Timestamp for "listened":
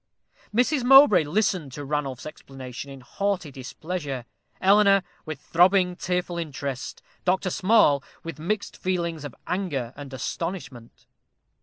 1.25-1.73